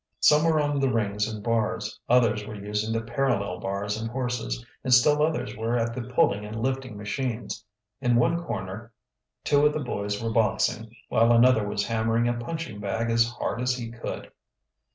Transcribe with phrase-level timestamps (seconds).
[0.19, 4.65] Some were on the rings and bars, others were using the parallel bars and horses,
[4.83, 7.63] and still others were at the pulling and lifting machines.
[8.01, 8.91] In one corner
[9.43, 13.61] two of the boys were boxing, while another was hammering a punching bag as hard
[13.61, 14.31] as he could.